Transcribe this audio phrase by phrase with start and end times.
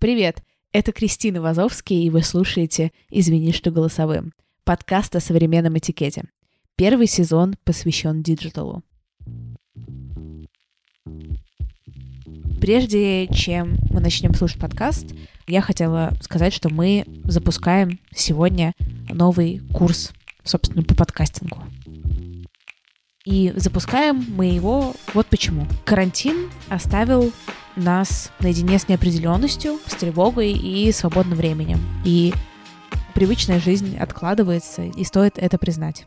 [0.00, 4.32] Привет, это Кристина Вазовский, и вы слушаете «Извини, что голосовым»—
[4.64, 6.22] подкаст о современном этикете.
[6.76, 8.84] Первый сезон посвящен диджиталу.
[12.60, 15.04] Прежде чем мы начнем слушать подкаст,
[15.48, 18.74] я хотела сказать, что мы запускаем сегодня
[19.10, 20.12] новый курс,
[20.44, 21.60] собственно, по подкастингу.
[23.24, 25.66] И запускаем мы его вот почему.
[25.84, 27.32] Карантин оставил
[27.78, 31.80] нас наедине с неопределенностью, с тревогой и свободным временем.
[32.04, 32.32] И
[33.14, 36.06] привычная жизнь откладывается, и стоит это признать.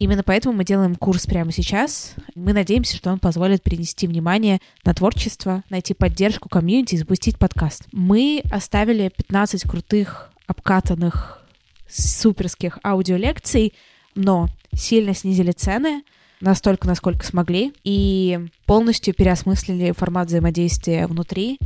[0.00, 2.14] Именно поэтому мы делаем курс прямо сейчас.
[2.34, 7.84] Мы надеемся, что он позволит перенести внимание на творчество, найти поддержку комьюнити и запустить подкаст.
[7.92, 11.46] Мы оставили 15 крутых, обкатанных
[11.86, 13.74] суперских аудиолекций,
[14.14, 16.02] но сильно снизили цены,
[16.40, 21.58] настолько, насколько смогли, и полностью переосмыслили формат взаимодействия внутри.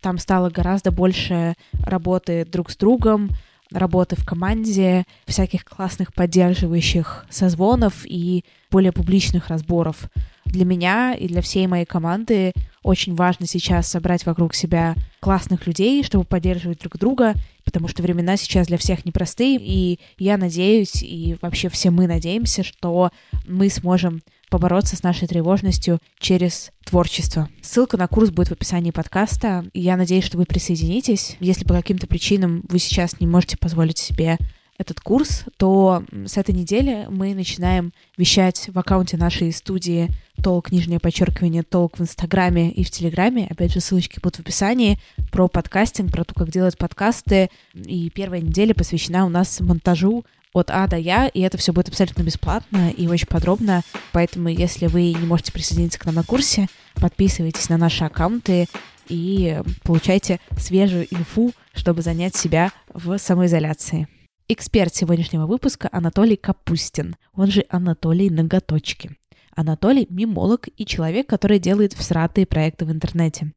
[0.00, 3.30] Там стало гораздо больше работы друг с другом,
[3.70, 10.08] работы в команде, всяких классных поддерживающих созвонов и более публичных разборов.
[10.44, 12.52] Для меня и для всей моей команды
[12.82, 17.34] очень важно сейчас собрать вокруг себя классных людей, чтобы поддерживать друг друга,
[17.68, 22.62] потому что времена сейчас для всех непростые, и я надеюсь, и вообще все мы надеемся,
[22.62, 23.10] что
[23.46, 27.50] мы сможем побороться с нашей тревожностью через творчество.
[27.60, 29.66] Ссылка на курс будет в описании подкаста.
[29.74, 31.36] Я надеюсь, что вы присоединитесь.
[31.40, 34.38] Если по каким-то причинам вы сейчас не можете позволить себе
[34.78, 40.08] этот курс, то с этой недели мы начинаем вещать в аккаунте нашей студии
[40.42, 43.48] толк, нижнее подчеркивание, толк в Инстаграме и в Телеграме.
[43.50, 44.98] Опять же, ссылочки будут в описании
[45.32, 47.50] про подкастинг, про то, как делать подкасты.
[47.74, 51.88] И первая неделя посвящена у нас монтажу от А до Я, и это все будет
[51.88, 53.82] абсолютно бесплатно и очень подробно.
[54.12, 58.66] Поэтому, если вы не можете присоединиться к нам на курсе, подписывайтесь на наши аккаунты
[59.08, 64.08] и получайте свежую инфу, чтобы занять себя в самоизоляции.
[64.50, 69.18] Эксперт сегодняшнего выпуска Анатолий Капустин, он же Анатолий Ноготочки.
[69.54, 73.52] Анатолий– мимолог и человек, который делает всратые проекты в интернете.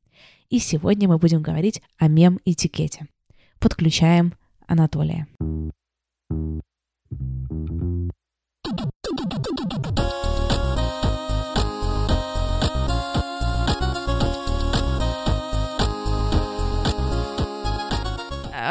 [0.50, 3.08] И сегодня мы будем говорить о мем-этикете.
[3.60, 4.34] Подключаем
[4.68, 5.28] Анатолия.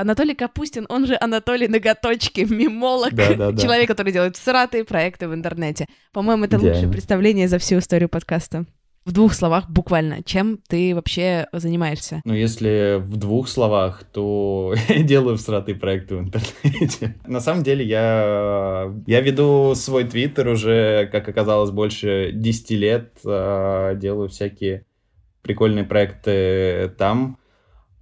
[0.01, 3.63] Анатолий Капустин, он же Анатолий Ноготочки, мимолог, да, да, да.
[3.63, 5.87] человек, который делает всратые проекты в интернете.
[6.13, 6.75] По-моему, это Идеально.
[6.75, 8.65] лучшее представление за всю историю подкаста.
[9.07, 12.21] В двух словах буквально, чем ты вообще занимаешься?
[12.25, 17.17] Ну, если в двух словах, то я делаю всратые проекты в интернете.
[17.27, 23.13] На самом деле, я, я веду свой твиттер уже, как оказалось, больше 10 лет.
[23.25, 24.85] А, делаю всякие
[25.43, 27.39] прикольные проекты там.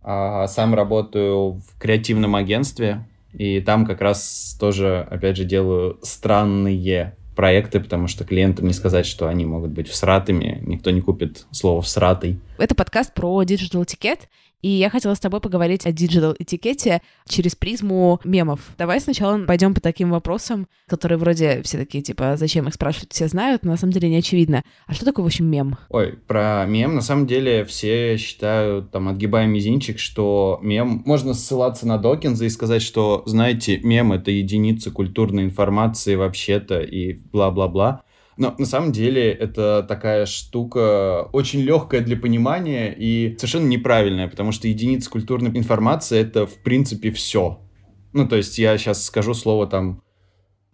[0.03, 7.15] А сам работаю в креативном агентстве, и там как раз тоже, опять же, делаю странные
[7.37, 10.61] проекты, потому что клиентам не сказать, что они могут быть всратыми.
[10.67, 12.41] Никто не купит слово «всратый».
[12.59, 14.29] Это подкаст про диджитал этикет,
[14.63, 18.61] и я хотела с тобой поговорить о диджитал этикете через призму мемов.
[18.77, 23.29] Давай сначала пойдем по таким вопросам, которые вроде все такие, типа, зачем их спрашивать, все
[23.29, 24.63] знают, но на самом деле не очевидно.
[24.87, 25.77] А что такое, в общем, мем?
[25.89, 31.03] Ой, про мем на самом деле все считают, там, отгибая мизинчик, что мем...
[31.07, 37.15] Можно ссылаться на Докинза и сказать, что, знаете, мем— это единица культурной информации вообще-то и
[37.15, 38.03] бла-бла-бла.
[38.39, 44.53] Но на самом деле это такая штука очень легкая для понимания и совершенно неправильная, потому
[44.53, 47.61] что единица культурной информации это в принципе все.
[48.13, 50.03] Ну, то есть я сейчас скажу слово там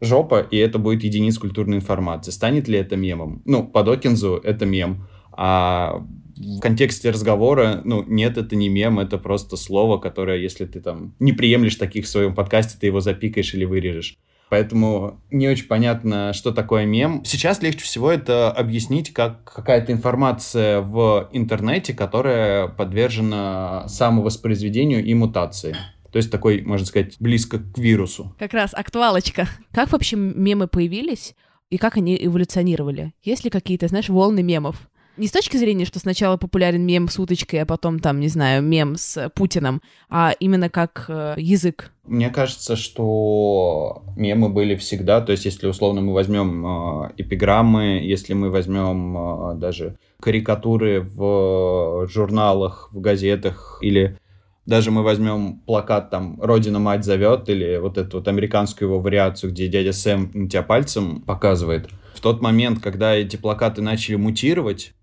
[0.02, 2.32] жопа, и это будет единица культурной информации.
[2.32, 3.40] Станет ли это мемом?
[3.46, 5.08] Ну, по Докинзу это мем.
[5.32, 6.04] А
[6.36, 11.14] в контексте разговора, ну, нет, это не мем, это просто слово, которое, если ты там
[11.18, 14.18] не приемлешь таких в своем подкасте, ты его запикаешь или вырежешь.
[14.54, 17.24] Поэтому не очень понятно, что такое мем.
[17.24, 25.74] Сейчас легче всего это объяснить как какая-то информация в интернете, которая подвержена самовоспроизведению и мутации.
[26.12, 28.32] То есть такой, можно сказать, близко к вирусу.
[28.38, 29.48] Как раз актуалочка.
[29.72, 31.34] Как вообще мемы появились
[31.68, 33.12] и как они эволюционировали?
[33.24, 34.88] Есть ли какие-то, знаешь, волны мемов?
[35.16, 38.62] Не с точки зрения, что сначала популярен мем с уточкой, а потом там, не знаю,
[38.62, 39.80] мем с Путиным,
[40.10, 41.92] а именно как э, язык.
[42.04, 45.20] Мне кажется, что мемы были всегда.
[45.20, 52.08] То есть, если условно мы возьмем э, эпиграммы, если мы возьмем э, даже карикатуры в
[52.08, 54.18] журналах, в газетах или
[54.66, 59.52] даже мы возьмем плакат там «Родина мать зовет» или вот эту вот американскую его вариацию,
[59.52, 61.88] где дядя Сэм тебя пальцем показывает.
[62.14, 64.94] В тот момент, когда эти плакаты начали мутировать,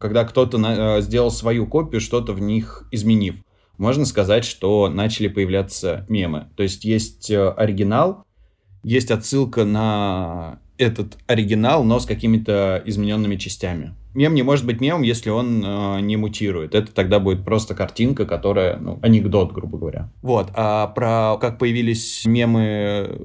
[0.00, 3.36] когда кто-то э, сделал свою копию, что-то в них изменив.
[3.76, 6.48] Можно сказать, что начали появляться мемы.
[6.56, 8.24] То есть есть э, оригинал,
[8.82, 13.94] есть отсылка на этот оригинал, но с какими-то измененными частями.
[14.14, 16.74] Мем не может быть мемом, если он э, не мутирует.
[16.74, 20.10] Это тогда будет просто картинка, которая, ну, анекдот, грубо говоря.
[20.22, 20.48] Вот.
[20.54, 23.20] А про как появились мемы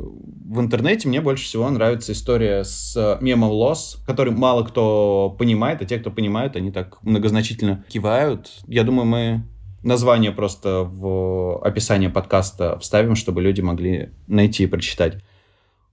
[0.45, 5.85] в интернете, мне больше всего нравится история с мемом Loss, который мало кто понимает, а
[5.85, 8.51] те, кто понимают, они так многозначительно кивают.
[8.67, 9.43] Я думаю, мы
[9.81, 15.23] название просто в описание подкаста вставим, чтобы люди могли найти и прочитать.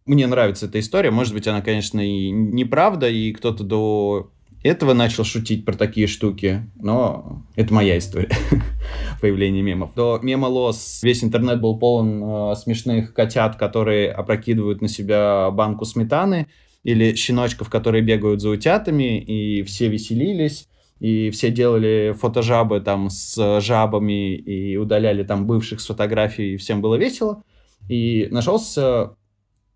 [0.04, 1.10] Мне нравится эта история.
[1.10, 4.30] Может быть, она, конечно, и неправда, и кто-то до
[4.62, 8.30] этого начал шутить про такие штуки, но это моя история
[9.20, 9.94] появления мемов.
[9.94, 15.84] До мема Лос весь интернет был полон э, смешных котят, которые опрокидывают на себя банку
[15.84, 16.46] сметаны,
[16.84, 20.68] или щеночков, которые бегают за утятами, и все веселились
[21.02, 26.80] и все делали фотожабы там с жабами и удаляли там бывших с фотографий, и всем
[26.80, 27.42] было весело.
[27.88, 29.16] И нашелся,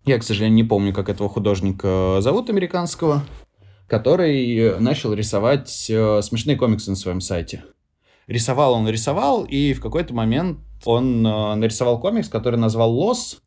[0.07, 3.23] я, к сожалению, не помню, как этого художника зовут американского,
[3.87, 7.63] который начал рисовать э, смешные комиксы на своем сайте.
[8.27, 13.41] Рисовал он рисовал, и в какой-то момент он э, нарисовал комикс, который назвал «Лос».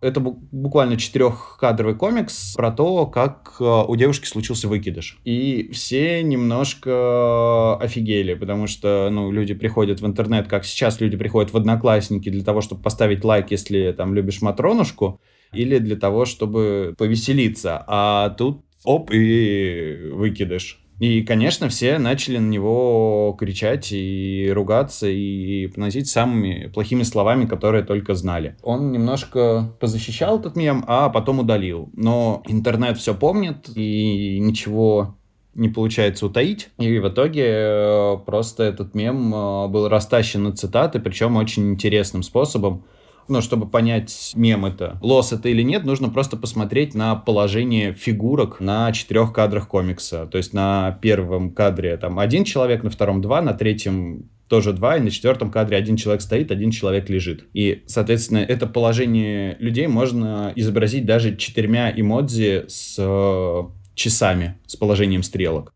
[0.00, 5.18] Это буквально четырехкадровый комикс про то, как э, у девушки случился выкидыш.
[5.24, 11.52] И все немножко офигели, потому что ну, люди приходят в интернет, как сейчас люди приходят
[11.52, 15.20] в Одноклассники для того, чтобы поставить лайк, если там любишь Матронушку,
[15.54, 17.84] или для того, чтобы повеселиться.
[17.86, 20.80] А тут оп, и выкидыш.
[21.00, 27.82] И, конечно, все начали на него кричать и ругаться, и поносить самыми плохими словами, которые
[27.82, 28.56] только знали.
[28.62, 31.90] Он немножко позащищал этот мем, а потом удалил.
[31.94, 35.16] Но интернет все помнит, и ничего
[35.54, 36.70] не получается утаить.
[36.78, 42.22] И в итоге э, просто этот мем э, был растащен на цитаты, причем очень интересным
[42.22, 42.84] способом
[43.28, 48.60] ну, чтобы понять, мем это, лос это или нет, нужно просто посмотреть на положение фигурок
[48.60, 50.26] на четырех кадрах комикса.
[50.26, 54.96] То есть на первом кадре там один человек, на втором два, на третьем тоже два,
[54.96, 57.46] и на четвертом кадре один человек стоит, один человек лежит.
[57.54, 63.62] И, соответственно, это положение людей можно изобразить даже четырьмя эмодзи с э,
[63.94, 65.72] часами, с положением стрелок.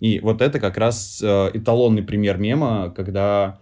[0.00, 3.60] И вот это как раз э, эталонный пример мема, когда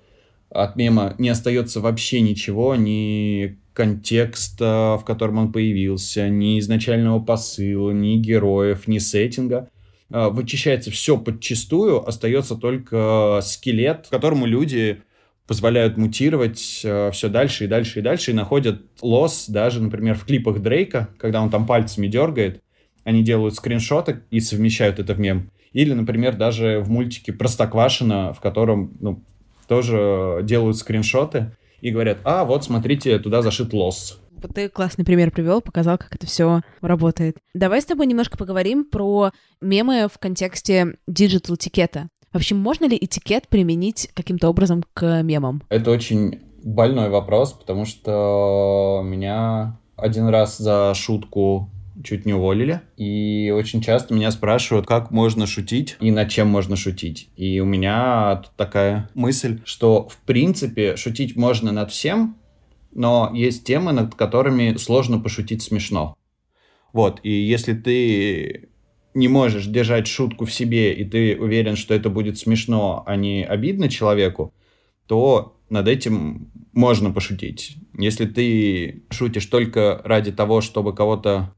[0.51, 7.93] от мема не остается вообще ничего, ни контекста, в котором он появился, ни изначального посыла,
[7.93, 9.71] ни героев, ни сеттинга.
[10.11, 15.03] А, вычищается все подчистую, остается только скелет, которому люди
[15.47, 20.25] позволяют мутировать э, все дальше и дальше и дальше, и находят лос даже, например, в
[20.25, 22.63] клипах Дрейка, когда он там пальцами дергает,
[23.03, 25.51] они делают скриншоты и совмещают это в мем.
[25.73, 29.25] Или, например, даже в мультике Простоквашино, в котором ну,
[29.71, 34.21] тоже делают скриншоты и говорят, а, вот, смотрите, туда зашит loss.
[34.43, 37.37] Вот ты классный пример привел, показал, как это все работает.
[37.55, 42.09] Давай с тобой немножко поговорим про мемы в контексте диджитал этикета.
[42.33, 45.63] Вообще, можно ли этикет применить каким-то образом к мемам?
[45.69, 51.71] Это очень больной вопрос, потому что меня один раз за шутку
[52.03, 52.81] чуть не уволили.
[52.97, 57.29] И очень часто меня спрашивают, как можно шутить и над чем можно шутить.
[57.37, 62.37] И у меня тут такая мысль, что в принципе шутить можно над всем,
[62.93, 66.17] но есть темы, над которыми сложно пошутить смешно.
[66.93, 68.69] Вот, и если ты
[69.15, 73.45] не можешь держать шутку в себе, и ты уверен, что это будет смешно, а не
[73.45, 74.55] обидно человеку,
[75.07, 77.77] то над этим можно пошутить.
[77.99, 81.55] Если ты шутишь только ради того, чтобы кого-то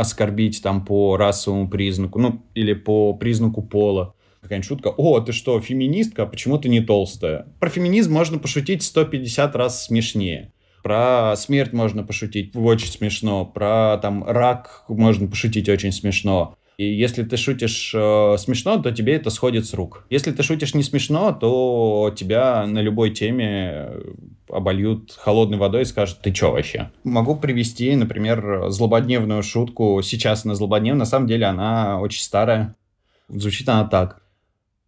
[0.00, 5.60] оскорбить там по расовому признаку, ну, или по признаку пола, какая-нибудь шутка, о, ты что,
[5.60, 7.46] феминистка, почему ты не толстая?
[7.60, 10.52] Про феминизм можно пошутить 150 раз смешнее.
[10.82, 13.44] Про смерть можно пошутить очень смешно.
[13.44, 16.56] Про там рак можно пошутить очень смешно.
[16.80, 20.06] И если ты шутишь э, смешно, то тебе это сходит с рук.
[20.08, 23.90] Если ты шутишь не смешно, то тебя на любой теме
[24.48, 26.90] обольют холодной водой и скажут, ты чё вообще?
[27.04, 30.00] Могу привести, например, злободневную шутку.
[30.02, 32.74] Сейчас она злободневная, на самом деле она очень старая.
[33.28, 34.22] Звучит она так.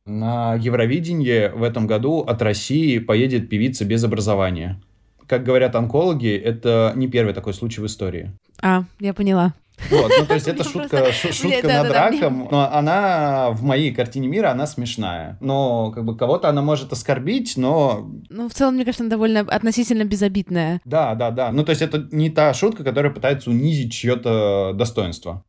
[0.06, 4.80] На Евровидении в этом году от России поедет певица без образования.
[5.26, 8.32] Как говорят онкологи, это не первый такой случай в истории.
[8.62, 9.52] А, я поняла.
[9.90, 14.50] Вот, ну то есть это шутка, шутка над раком, но она в моей картине мира,
[14.50, 15.36] она смешная.
[15.40, 18.10] Но как бы кого-то она может оскорбить, но...
[18.28, 20.80] Ну, в целом, мне кажется, она довольно относительно безобидная.
[20.84, 21.52] Да, да, да.
[21.52, 25.44] Ну, то есть это не та шутка, которая пытается унизить чье-то достоинство.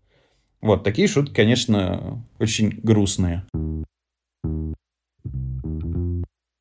[0.62, 3.44] Вот, такие шутки, конечно, очень грустные.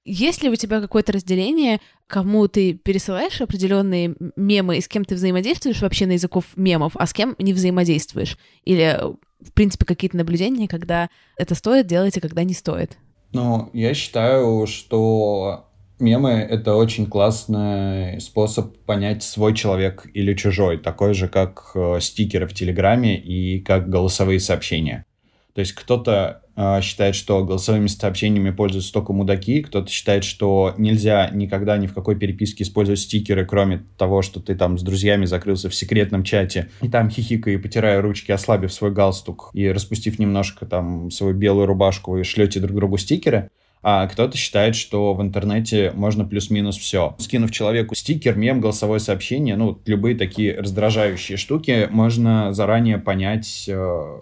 [0.05, 5.15] Есть ли у тебя какое-то разделение, кому ты пересылаешь определенные мемы и с кем ты
[5.15, 8.37] взаимодействуешь вообще на языков мемов, а с кем не взаимодействуешь?
[8.65, 8.99] Или,
[9.41, 12.99] в принципе, какие-то наблюдения, когда это стоит делать, а когда не стоит?
[13.33, 15.69] Ну, я считаю, что
[16.01, 22.47] мемы— это очень классный способ понять, свой человек или чужой, такой же, как э, стикеры
[22.47, 25.07] в Телеграме и как голосовые сообщения.
[25.55, 31.29] То есть кто-то э, считает, что голосовыми сообщениями пользуются только мудаки, кто-то считает, что нельзя
[31.31, 35.69] никогда ни в какой переписке использовать стикеры, кроме того, что ты там с друзьями закрылся
[35.69, 40.65] в секретном чате, и там хихикая и потирая ручки, ослабив свой галстук и распустив немножко
[40.65, 43.51] там свою белую рубашку и шлете друг другу стикеры.
[43.85, 47.17] А кто-то считает, что в интернете можно плюс-минус все.
[47.19, 54.19] Скинув человеку стикер, мем, голосовое сообщение, ну, любые такие раздражающие штуки, можно заранее понять, э,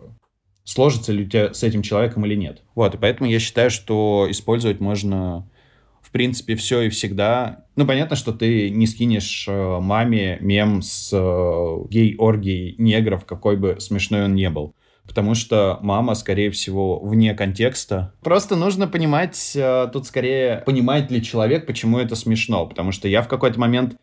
[0.71, 2.63] сложится ли у тебя с этим человеком или нет.
[2.77, 5.49] Вот, и поэтому я считаю, что использовать можно
[6.01, 7.67] в принципе, все и всегда.
[7.77, 13.77] Ну, понятно, что ты не скинешь э, маме мем с э, гей-оргией негров, какой бы
[13.79, 14.75] смешной он не был.
[15.07, 18.13] Потому что мама, скорее всего, вне контекста.
[18.23, 22.67] Просто нужно понимать, э, тут скорее, понимает ли человек, почему это смешно.
[22.67, 23.95] Потому что я в какой-то момент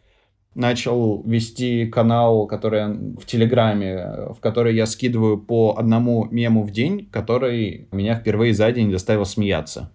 [0.57, 7.07] начал вести канал, который в Телеграме, в который я скидываю по одному мему в день,
[7.11, 9.91] который меня впервые за день заставил смеяться.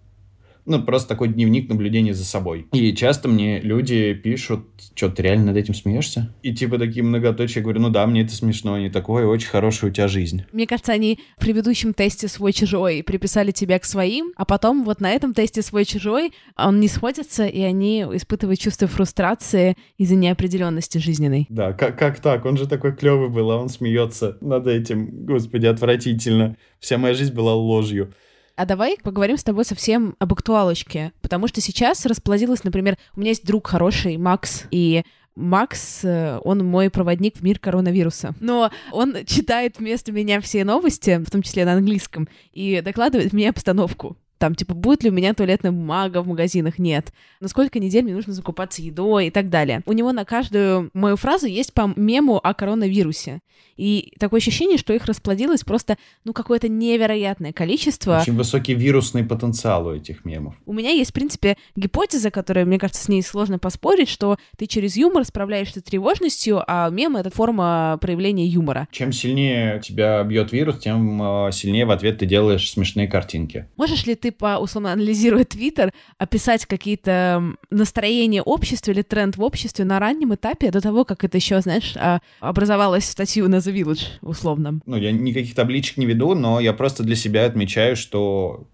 [0.65, 2.67] Ну, просто такой дневник наблюдения за собой.
[2.71, 4.65] И часто мне люди пишут,
[4.95, 6.33] что ты реально над этим смеешься?
[6.41, 9.91] И типа такие многоточия, я говорю, ну да, мне это смешно, не такое, очень хорошая
[9.91, 10.43] у тебя жизнь.
[10.51, 15.11] Мне кажется, они в предыдущем тесте свой-чужой приписали тебя к своим, а потом вот на
[15.11, 21.47] этом тесте свой-чужой он не сходится, и они испытывают чувство фрустрации из-за неопределенности жизненной.
[21.49, 22.45] Да, как, как так?
[22.45, 25.25] Он же такой клевый был, а он смеется над этим.
[25.25, 26.57] Господи, отвратительно.
[26.79, 28.13] Вся моя жизнь была ложью.
[28.55, 33.29] А давай поговорим с тобой совсем об актуалочке, потому что сейчас расплодилось, например, у меня
[33.29, 35.03] есть друг хороший, Макс, и
[35.35, 38.35] Макс, э, он мой проводник в мир коронавируса.
[38.39, 43.49] Но он читает вместо меня все новости, в том числе на английском, и докладывает мне
[43.49, 44.17] обстановку.
[44.37, 46.79] Там, типа, будет ли у меня туалетная бумага в магазинах?
[46.79, 47.13] Нет.
[47.39, 49.81] На сколько недель мне нужно закупаться едой и так далее.
[49.85, 53.41] У него на каждую мою фразу есть по мему о коронавирусе.
[53.77, 58.19] И такое ощущение, что их расплодилось просто, ну, какое-то невероятное количество.
[58.21, 60.55] Очень высокий вирусный потенциал у этих мемов.
[60.65, 64.67] У меня есть, в принципе, гипотеза, которая, мне кажется, с ней сложно поспорить, что ты
[64.67, 68.87] через юмор справляешься с тревожностью, а мем— это форма проявления юмора.
[68.91, 73.67] Чем сильнее тебя бьет вирус, тем а, сильнее в ответ ты делаешь смешные картинки.
[73.77, 79.85] Можешь ли ты, по, условно, анализируя Твиттер, описать какие-то настроения общества или тренд в обществе
[79.85, 84.05] на раннем этапе, до того, как это еще, знаешь, а, образовалась статью на The Village,
[84.21, 84.79] условно.
[84.85, 88.67] Ну, я никаких табличек не веду, но я просто для себя отмечаю, что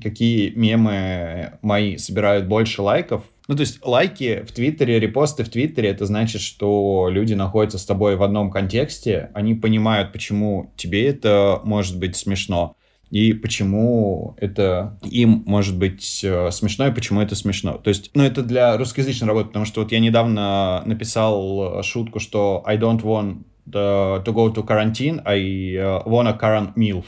[0.00, 3.24] какие мемы мои собирают больше лайков.
[3.46, 7.84] Ну, то есть лайки в Твиттере, репосты в Твиттере, это значит, что люди находятся с
[7.84, 12.76] тобой в одном контексте, они понимают, почему тебе это может быть смешно
[13.14, 17.74] и почему это им может быть э, смешно, и почему это смешно.
[17.74, 22.64] То есть, ну, это для русскоязычной работы, потому что вот я недавно написал шутку, что
[22.66, 27.04] I don't want to go to quarantine, I uh, wanna current MILF.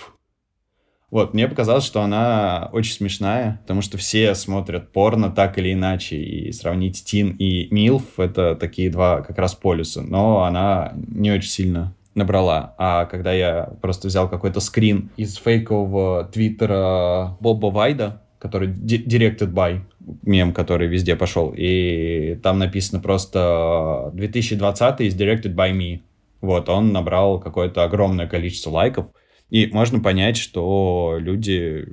[1.10, 6.18] Вот, мне показалось, что она очень смешная, потому что все смотрят порно так или иначе,
[6.18, 11.50] и сравнить Тин и Милф— это такие два как раз полюса, но она не очень
[11.50, 12.74] сильно набрала.
[12.78, 19.80] А когда я просто взял какой-то скрин из фейкового твиттера Боба Вайда, который directed by,
[20.22, 26.00] мем, который везде пошел, и там написано просто 2020 is directed by me.
[26.40, 29.06] Вот, он набрал какое-то огромное количество лайков,
[29.50, 31.86] и можно понять, что люди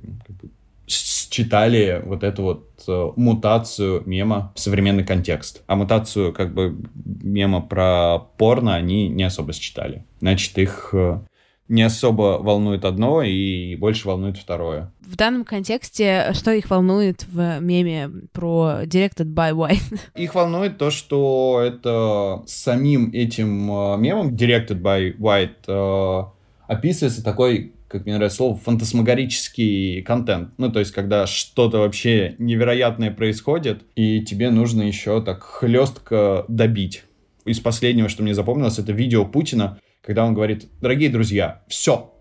[1.33, 5.63] считали вот эту вот э, мутацию мема в современный контекст.
[5.67, 10.05] А мутацию как бы мема про порно они не особо считали.
[10.19, 11.19] Значит, их э,
[11.67, 14.91] не особо волнует одно и больше волнует второе.
[15.01, 19.99] В данном контексте что их волнует в меме про Directed by White?
[20.15, 26.31] Их волнует то, что это самим этим э, мемом Directed by White э,
[26.67, 30.49] описывается такой как мне нравится слово, фантасмагорический контент.
[30.57, 37.03] Ну, то есть, когда что-то вообще невероятное происходит, и тебе нужно еще так хлестко добить.
[37.45, 42.11] Из последнего, что мне запомнилось, это видео Путина, когда он говорит, дорогие друзья, все.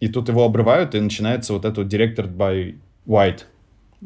[0.00, 2.74] И тут его обрывают, и начинается вот этот директор by
[3.06, 3.42] White.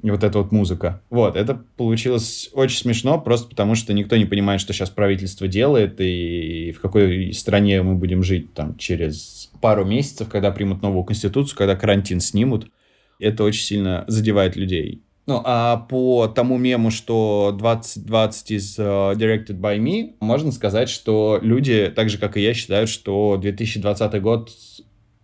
[0.03, 1.03] И вот эта вот музыка.
[1.09, 6.01] Вот, это получилось очень смешно, просто потому что никто не понимает, что сейчас правительство делает,
[6.01, 11.57] и в какой стране мы будем жить там через пару месяцев, когда примут новую конституцию,
[11.57, 12.71] когда карантин снимут.
[13.19, 15.03] Это очень сильно задевает людей.
[15.27, 21.41] Ну, а по тому мему, что 2020 is uh, directed by me, можно сказать, что
[21.43, 24.53] люди, так же, как и я, считают, что 2020 год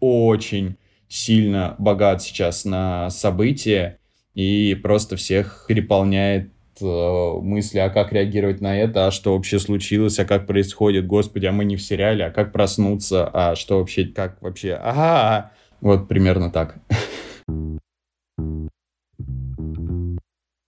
[0.00, 0.76] очень
[1.06, 3.98] сильно богат сейчас на события
[4.34, 10.18] и просто всех переполняет э, мысли, а как реагировать на это, а что вообще случилось,
[10.18, 14.04] а как происходит, господи, а мы не в сериале, а как проснуться, а что вообще,
[14.04, 16.76] как вообще, ага, вот примерно так.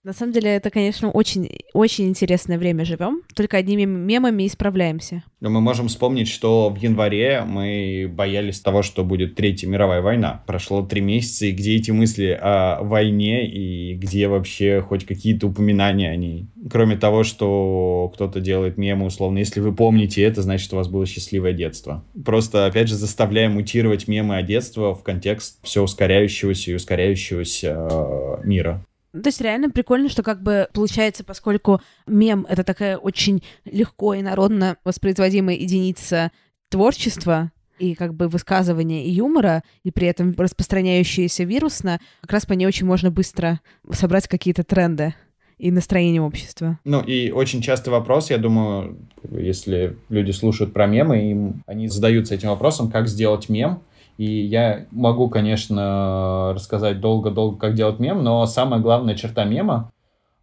[0.04, 3.22] На самом деле, это, конечно, очень, очень интересное время живем.
[3.34, 5.24] Только одними мемами и справляемся.
[5.40, 10.42] Но мы можем вспомнить, что в январе мы боялись того, что будет Третья мировая война.
[10.46, 16.10] Прошло три месяца, и где эти мысли о войне, и где вообще хоть какие-то упоминания
[16.10, 16.48] о ней?
[16.70, 21.06] Кроме того, что кто-то делает мемы, условно, если вы помните это, значит, у вас было
[21.06, 22.04] счастливое детство.
[22.26, 28.46] Просто, опять же, заставляем мутировать мемы о детстве в контекст все ускоряющегося и ускоряющегося э,
[28.46, 28.84] мира.
[29.22, 34.22] То есть реально прикольно, что как бы получается, поскольку мем— это такая очень легко и
[34.22, 36.32] народно воспроизводимая единица
[36.68, 42.52] творчества, и как бы высказывания и юмора, и при этом распространяющиеся вирусно, как раз по
[42.52, 43.60] ней очень можно быстро
[43.92, 45.14] собрать какие-то тренды
[45.58, 46.78] и настроение общества.
[46.84, 48.98] Ну, и очень частый вопрос, я думаю,
[49.30, 53.82] если люди слушают про мемы, им, они задаются этим вопросом, как сделать мем,
[54.16, 59.90] и я могу, конечно, рассказать долго-долго, как делать мем, но самая главная черта мема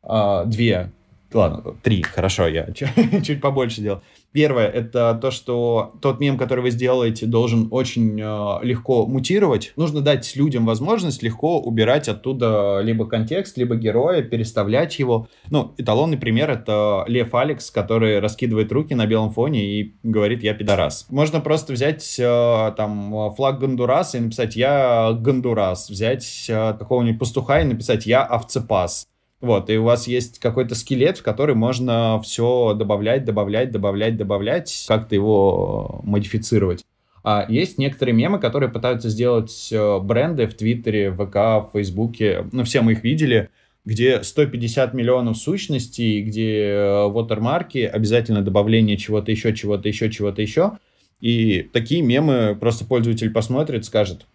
[0.03, 0.91] э, две
[1.33, 2.67] Ладно, три, хорошо, я
[3.23, 4.01] чуть побольше делал.
[4.33, 9.73] Первое, это то, что тот мем, который вы сделаете, должен очень э, легко мутировать.
[9.75, 15.27] Нужно дать людям возможность легко убирать оттуда либо контекст, либо героя, переставлять его.
[15.49, 20.53] Ну, эталонный пример— это Лев Алекс, который раскидывает руки на белом фоне и говорит «я
[20.53, 21.07] пидорас».
[21.09, 27.59] Можно просто взять э, там флаг Гондураса и написать «я Гондурас», взять э, какого-нибудь пастуха
[27.59, 29.10] и написать «я овцепас».
[29.41, 34.85] Вот, и у вас есть какой-то скелет, в который можно все добавлять, добавлять, добавлять, добавлять,
[34.87, 36.85] как-то его модифицировать.
[37.23, 42.45] А есть некоторые мемы, которые пытаются сделать э, бренды в Твиттере, в ВК, в Фейсбуке,
[42.51, 43.49] ну, все мы их видели,
[43.83, 50.73] где 150 миллионов сущностей, где э, watermarки, обязательно добавление чего-то еще, чего-то еще, чего-то еще.
[51.19, 54.25] И такие мемы просто пользователь посмотрит, скажет,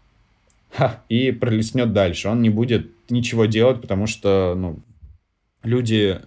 [0.70, 2.28] Ха, и пролистнет дальше.
[2.28, 4.78] Он не будет ничего делать, потому что, ну,
[5.66, 6.20] люди,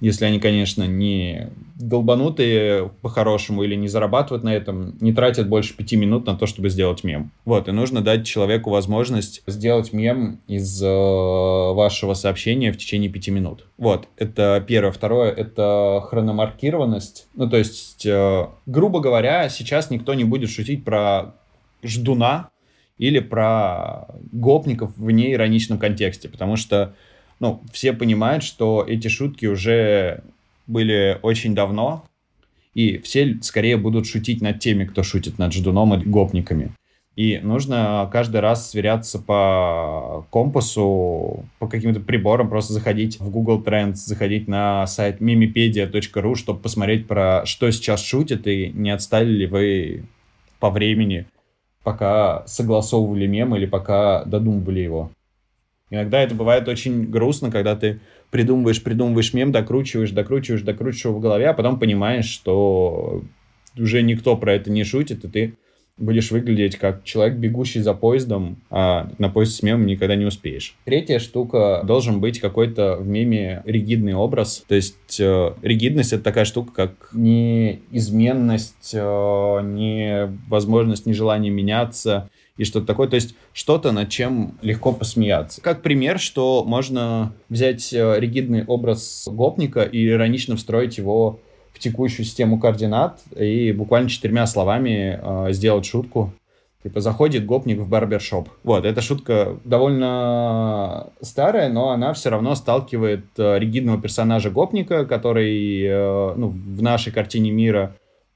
[0.00, 5.96] если они, конечно, не долбанутые по-хорошему или не зарабатывают на этом, не тратят больше пяти
[5.96, 7.30] минут на то, чтобы сделать мем.
[7.44, 13.30] Вот, и нужно дать человеку возможность сделать мем из э, вашего сообщения в течение пяти
[13.30, 13.66] минут.
[13.78, 14.92] Вот, это первое.
[14.92, 17.28] Второе, это хрономаркированность.
[17.34, 21.34] Ну, то есть, э, грубо говоря, сейчас никто не будет шутить про
[21.82, 22.50] ждуна
[22.98, 26.94] или про гопников в неироничном контексте, потому что
[27.42, 30.22] ну, все понимают, что эти шутки уже
[30.68, 32.04] были очень давно,
[32.72, 36.70] и все скорее будут шутить над теми, кто шутит над ждуном и гопниками.
[37.16, 43.94] И нужно каждый раз сверяться по компасу, по каким-то приборам, просто заходить в Google Trends,
[43.96, 50.04] заходить на сайт mimipedia.ru, чтобы посмотреть, про что сейчас шутят, и не отстали ли вы
[50.60, 51.26] по времени,
[51.82, 55.10] пока согласовывали мем или пока додумывали его.
[55.92, 58.00] Иногда это бывает очень грустно, когда ты
[58.30, 63.22] придумываешь, придумываешь мем, докручиваешь, докручиваешь, докручиваешь в голове, а потом понимаешь, что
[63.78, 65.54] уже никто про это не шутит, и ты
[65.98, 70.74] будешь выглядеть как человек, бегущий за поездом, а на поезд с мемом никогда не успеешь.
[70.86, 74.64] Третья штука, должен быть какой-то в меме ригидный образ.
[74.66, 82.86] То есть э, ригидность— это такая штука, как неизменность, э, невозможность, нежелание меняться, и что-то
[82.86, 83.08] такое.
[83.08, 85.60] То есть что-то, над чем легко посмеяться.
[85.60, 91.40] Как пример, что можно взять э, ригидный образ гопника и иронично встроить его
[91.72, 96.32] в текущую систему координат и буквально четырьмя словами э, сделать шутку.
[96.82, 98.48] Типа заходит гопник в барбершоп.
[98.64, 105.84] Вот, эта шутка довольно старая, но она все равно сталкивает э, ригидного персонажа гопника, который
[105.84, 107.94] э, ну, в нашей картине мира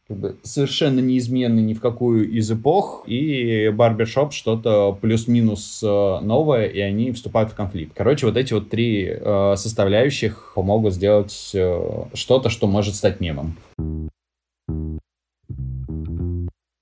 [0.09, 6.67] как бы совершенно неизменный ни в какую из эпох, и барбершоп что-то плюс-минус э, новое,
[6.67, 7.93] и они вступают в конфликт.
[7.95, 13.57] Короче, вот эти вот три э, составляющих могут сделать э, что-то, что может стать мемом.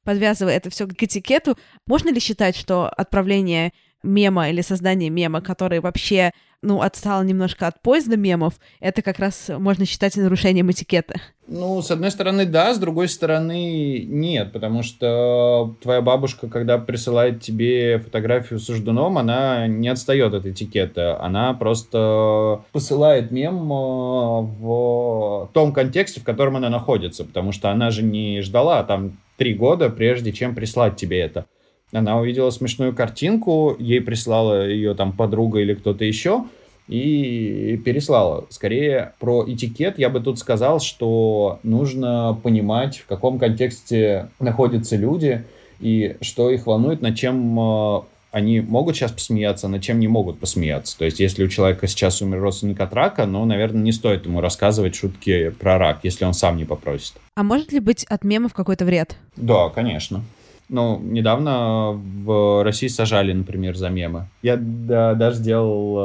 [0.05, 1.57] Подвязывая это все к этикету,
[1.87, 6.33] можно ли считать, что отправление мема или создание мема, который вообще,
[6.64, 11.20] ну, отстал немножко от поезда мемов, это как раз можно считать нарушением этикета.
[11.46, 17.42] Ну, с одной стороны, да, с другой стороны, нет, потому что твоя бабушка, когда присылает
[17.42, 25.50] тебе фотографию с ждуном, она не отстает от этикета, она просто посылает мем э, в
[25.53, 29.90] том контексте, в котором она находится, потому что она же не ждала там три года,
[29.90, 31.44] прежде чем прислать тебе это.
[31.92, 36.44] Она увидела смешную картинку, ей прислала ее там подруга или кто-то еще,
[36.88, 38.47] и переслала.
[38.51, 45.44] Скорее про этикет я бы тут сказал, что нужно понимать, в каком контексте находятся люди
[45.81, 48.01] и что их волнует, над чем э,
[48.35, 50.99] они могут сейчас посмеяться, над чем не могут посмеяться.
[50.99, 54.40] То есть, если у человека сейчас умер родственник от рака, ну, наверное, не стоит ему
[54.40, 57.14] рассказывать шутки про рак, если он сам не попросит.
[57.37, 59.16] А может ли быть от мемов какой-то вред?
[59.37, 60.23] Да, конечно.
[60.68, 64.29] Ну, недавно в России сажали, например, за мемы.
[64.42, 65.96] Я да, даже делал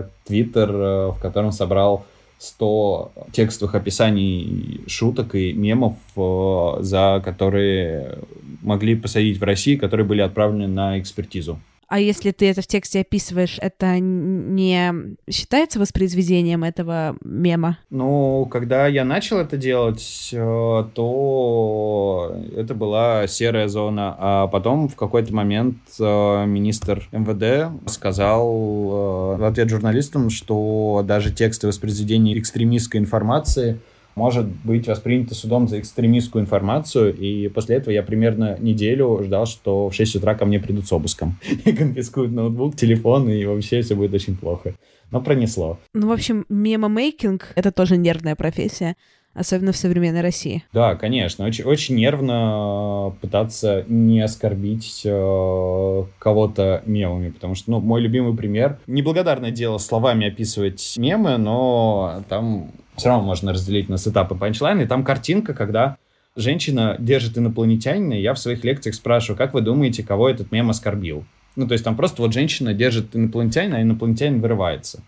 [0.00, 2.04] э, твиттер, э, в котором собрал
[2.38, 8.18] 100 текстовых описаний шуток и мемов, э, за которые
[8.62, 11.58] могли посадить в России, которые были отправлены на экспертизу.
[11.92, 17.80] А если ты это в тексте описываешь, это не считается воспроизведением этого мема?
[17.90, 24.16] Ну, когда я начал это делать, э, то это была серая зона.
[24.18, 31.30] А потом в какой-то момент э, министр МВД сказал э, в ответ журналистам, что даже
[31.30, 33.78] тексты воспроизведения экстремистской информации—
[34.14, 39.88] может быть воспринято судом за экстремистскую информацию, и после этого я примерно неделю ждал, что
[39.88, 43.94] в 6 утра ко мне придут с обыском и конфискуют ноутбук, телефон, и вообще все
[43.94, 44.74] будет очень плохо.
[45.10, 45.78] Но пронесло.
[45.92, 48.96] Ну, в общем, мемомейкинг— это тоже нервная профессия
[49.34, 50.64] особенно в современной России.
[50.72, 58.00] Да, конечно, очень, очень нервно пытаться не оскорбить э, кого-то мемами, потому что, ну, мой
[58.00, 64.32] любимый пример, неблагодарное дело словами описывать мемы, но там все равно можно разделить на сетап
[64.32, 65.96] и панчлайн, и там картинка, когда
[66.36, 70.70] женщина держит инопланетянина, и я в своих лекциях спрашиваю, как вы думаете, кого этот мем
[70.70, 71.24] оскорбил?
[71.56, 75.02] Ну, то есть там просто вот женщина держит инопланетянина, а инопланетянин вырывается.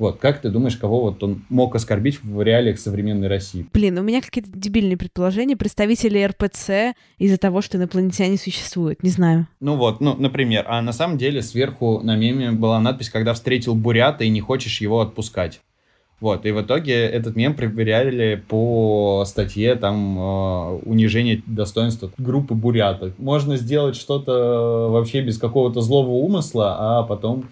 [0.00, 3.66] Вот, как ты думаешь, кого вот он мог оскорбить в реалиях современной России?
[3.70, 5.58] Блин, у меня какие-то дебильные предположения.
[5.58, 9.02] Представители РПЦ из-за того, что инопланетяне существуют.
[9.02, 9.46] Не знаю.
[9.60, 10.64] Ну вот, ну, например.
[10.68, 14.80] А на самом деле сверху на меме была надпись, когда встретил бурята и не хочешь
[14.80, 15.60] его отпускать.
[16.20, 23.18] Вот, и в итоге этот мем проверяли по статье там э, унижение достоинства группы бурятов.
[23.18, 27.44] Можно сделать что-то вообще без какого-то злого умысла, а потом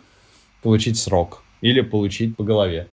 [0.63, 2.89] получить срок или получить по голове.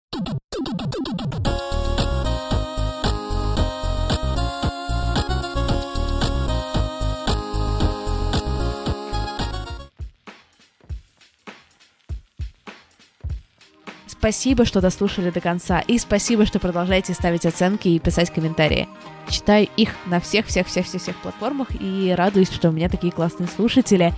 [14.21, 18.87] Спасибо, что дослушали до конца, и спасибо, что продолжаете ставить оценки и писать комментарии.
[19.27, 24.13] Читаю их на всех-всех-всех-всех платформах и радуюсь, что у меня такие классные слушатели,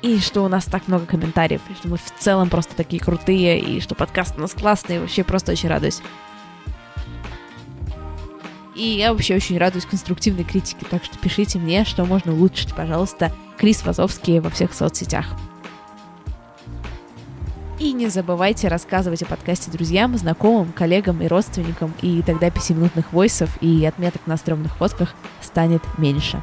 [0.00, 3.58] и что у нас так много комментариев, и что мы в целом просто такие крутые,
[3.58, 6.02] и что подкаст у нас классный, вообще просто очень радуюсь.
[8.76, 13.32] И я вообще очень радуюсь конструктивной критике, так что пишите мне, что можно улучшить, пожалуйста.
[13.56, 15.26] Крис Вазовский во всех соцсетях.
[17.78, 23.50] И не забывайте рассказывать о подкасте друзьям, знакомым, коллегам и родственникам, и тогда пятиминутных войсов
[23.60, 26.42] и отметок на стрёмных фотках станет меньше.